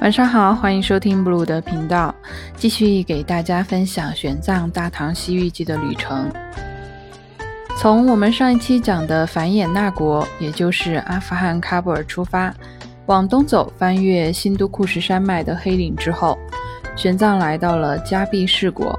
[0.00, 2.14] 晚上好，欢迎收听 blue 的频道，
[2.56, 6.26] 继续给大家分享玄奘大唐西域记的旅程。
[7.76, 12.50] 从我们上一期讲的繁衍那国，也就是阿富汗喀布尔出发，
[13.04, 16.38] 往东走，翻越新都库什山脉的黑岭之后，
[16.96, 18.98] 玄奘来到了加毕士国。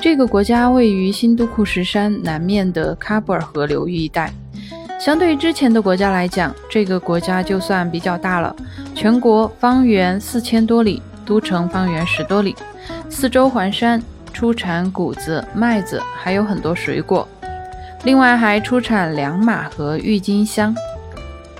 [0.00, 4.32] 这个国家位于新都库什山南面的喀布尔河流域一带。
[5.00, 8.54] 相对于之前的国家来讲，这个国家就算比较大了。
[9.00, 12.54] 全国方圆四千多里，都城方圆十多里，
[13.08, 17.26] 四周环山，出产谷子、麦子，还有很多水果。
[18.04, 20.76] 另外还出产良马和郁金香。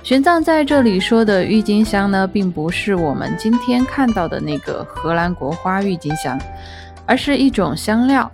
[0.03, 6.39] 玄奘在这里说的郁金香呢，并不是我们今天看到的那个荷兰国花郁金香，
[7.07, 8.31] 而是一种香料。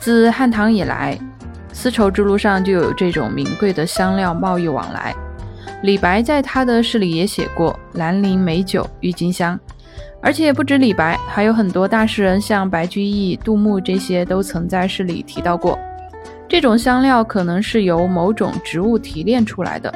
[0.00, 1.16] 自汉唐以来。
[1.72, 5.14] 丝绸之路上就有这种名贵的香料贸易往来。
[5.82, 9.58] 李白在他的诗里也写过“兰陵美酒郁金香”，
[10.22, 15.76] 而且不止李白，还有很多大诗人，像白居易、杜牧这些都曾在诗里提到过。
[16.48, 19.92] 这种香料可能是由某种植物提炼出来的，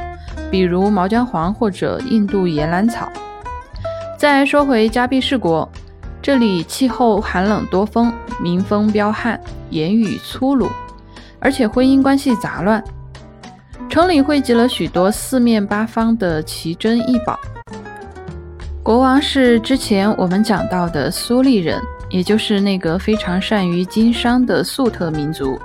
[0.51, 3.09] 比如毛姜黄或者印度岩兰草。
[4.19, 5.71] 再说回加毕士国，
[6.21, 10.69] 这里气候寒冷多风，民风彪悍，言语粗鲁。
[11.39, 12.83] 而且婚姻关系杂乱，
[13.97, 17.41] 城里汇集了许多四面八方的奇珍异宝。
[18.83, 21.81] 国王是之前我们讲到的苏利人，
[22.11, 25.59] 也就是那个非常善于经商的粟特民族。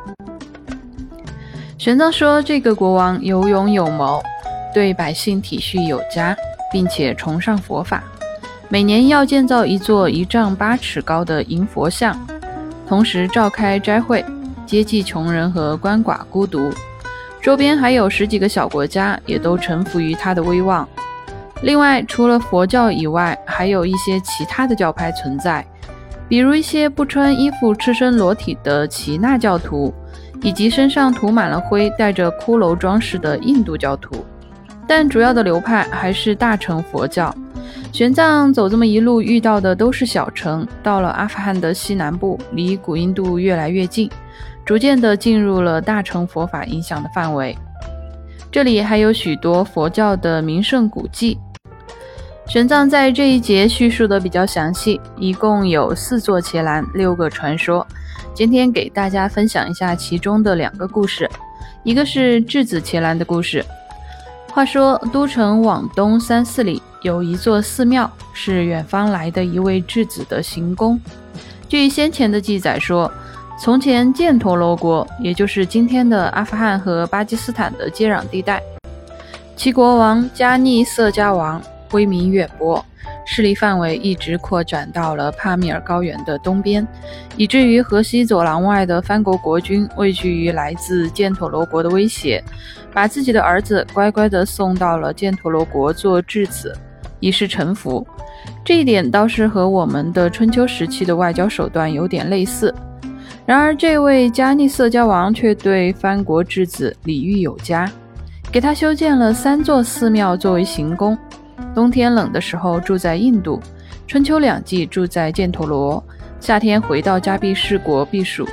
[1.77, 4.23] 玄奘说，这个国王有勇有谋，
[4.73, 6.33] 对百姓体恤有加，
[6.71, 8.01] 并且崇尚佛法，
[8.69, 12.17] 每年要建造一座一丈八尺高的银佛像，
[12.87, 14.23] 同时召开斋会。
[14.65, 16.71] 接济穷人和鳏寡孤独，
[17.41, 20.87] 周边还有十几个小国家也都臣服于他的威望。
[21.63, 25.65] 另外，除了佛教以外，还有一些其他的教派存在，
[26.27, 29.91] 比如一些不穿衣服、赤身裸体的耆那教徒，
[30.41, 34.23] 以及身上涂满了灰、带着骷髅装饰的印度教徒。
[34.87, 37.33] 但主要的流派还是大乘佛教。
[37.91, 44.09] 玄奘走这么一路遇到的都是小城，到了阿富汗的西南部，离古印度越来越近。
[44.65, 47.57] 逐渐地进入了大乘佛法影响的范围。
[48.51, 51.37] 这里还有许多佛教的名胜古迹。
[52.47, 57.85] 玄奘在这一节叙述的比较详细，一共有四座伽蓝，六个传说。
[58.33, 61.29] 今天给大家分享一下其中的两个故事，
[61.83, 63.65] 一个是质子伽蓝的故事。
[64.49, 70.99] 话说都城往东三四里有一座寺庙，是远方来的一位质子的行宫。
[71.69, 73.09] 据先前的记载说。
[73.61, 78.59] 从前，犍陀罗国，也就是今天的阿富汗和巴基斯坦的接壤地带，
[79.55, 81.61] 其国王迦逆色迦王
[81.91, 82.83] 威名远播，
[83.23, 86.87] 势力范围一直扩展到了帕米尔高原的东边，
[87.37, 92.43] 以至于河西走廊外的藩国国君畏惧于来自犍陀罗国的威胁，
[92.91, 96.75] 把自己的儿子乖乖地送到了犍陀罗国做质子，
[97.19, 98.03] 以示臣服。
[98.65, 102.73] 这一点倒是和我们的春秋时期的外交手段有点类似。
[103.51, 107.85] 然而，这位迦逆色迦王却对藩国质子礼遇有加，
[108.49, 111.17] 给他修建了三座寺庙作为行宫。
[111.75, 113.59] 冬天冷的时候住在印度，
[114.07, 116.01] 春秋两季住在犍陀罗，
[116.39, 118.47] 夏天回到迦毕士国避暑。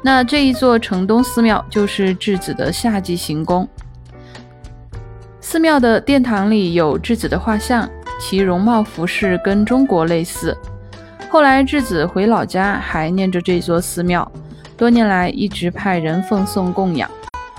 [0.00, 3.68] 那这一座城东寺庙就是质子的夏季行宫。
[5.40, 10.56] 寺庙的殿堂里有质子的画像，其容貌服饰跟中国类似。
[11.30, 14.30] 后来质子回老家，还念着这座寺庙，
[14.78, 17.08] 多年来一直派人奉送供养，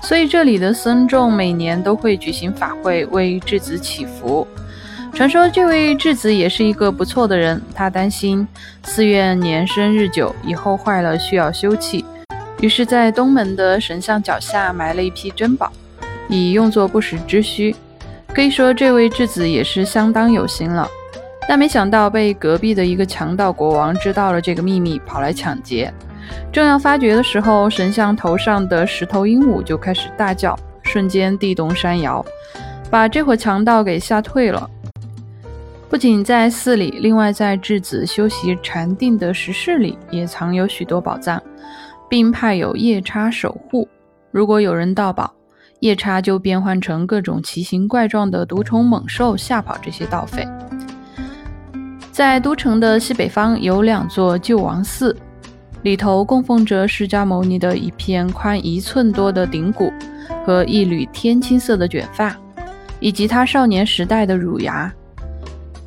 [0.02, 4.46] 所以这里的僧众每年都会举行法会为质子祈福。
[5.12, 8.46] 传说这位质子也是一个不错的人，他担心
[8.82, 12.04] 寺院年深日久，以后坏了需要修葺，
[12.60, 15.70] 于是，在东门的神像脚下埋了一批珍宝，
[16.28, 17.74] 以用作不时之需。
[18.34, 20.88] 可以说，这位质子也是相当有心了。
[21.50, 25.92] 但没想到被隔壁的一个强盗国王知道了这个秘密，跑来抢劫。
[26.52, 32.24] 正要发觉的时候，神像头上的石头鹦鹉就开始大叫，瞬间地动山摇，
[32.88, 34.70] 把这伙强盗给吓退了。
[35.88, 41.42] 不仅在寺里，另外在质子修习禅定的石室里也藏有许多宝藏，
[42.08, 43.88] 并派有夜叉守护。
[44.30, 45.34] 如果有人盗宝，
[45.80, 50.46] 夜叉就变换成各种奇形怪状的毒虫猛兽，吓跑这些盗匪。
[52.20, 55.16] 在都城的西北方有两座救王寺，
[55.84, 59.90] 里头供奉着释迦牟尼的一片宽一寸多的顶骨
[60.44, 62.36] 和一缕天青色的卷发，
[63.00, 64.92] 以及他少年时代的乳牙。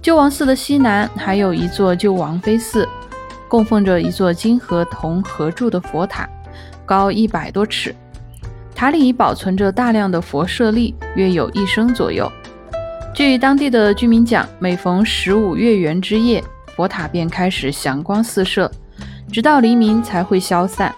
[0.01, 2.89] 鸠王寺的西南还有一座鸠王妃寺，
[3.47, 6.27] 供奉着一座金和铜合铸的佛塔，
[6.83, 7.95] 高一百多尺。
[8.73, 12.27] 塔里保存着大量的佛舍利，约有一升左右。
[13.13, 16.43] 据当地的居民讲，每逢十五月圆之夜，
[16.75, 18.69] 佛塔便开始祥光四射，
[19.31, 20.91] 直到黎明才会消散。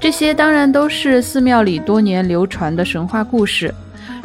[0.00, 3.74] 这些当然都是寺庙里多年流传的神话故事。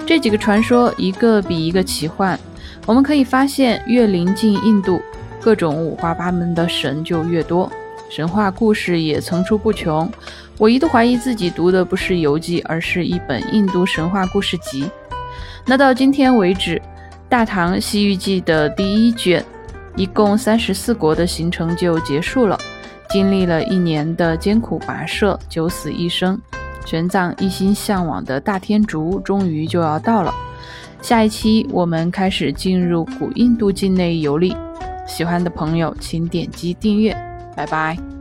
[0.06, 2.40] 这几个传说一个比一个奇幻。
[2.86, 5.02] 我们可以发现，越临近印度，
[5.42, 7.70] 各种五花八门的神就越多，
[8.10, 10.10] 神话故事也层出不穷。
[10.58, 14.90] 我一度怀疑自己读的不是游记，而是一本印度神话故事集。
[15.66, 16.78] 那到今天为止，
[17.28, 19.44] 《大唐西域记》的第一卷，
[19.96, 22.58] 一共三十四国的行程就结束了。
[23.10, 26.40] 经历了一年的艰苦跋涉，九死一生，
[26.86, 30.34] 玄奘一心向往的大天竺终于就要到了。
[31.02, 34.56] 下一期我们开始进入古印度境内游历，
[35.08, 37.16] 喜欢的朋友请点击订阅，
[37.56, 38.15] 拜拜。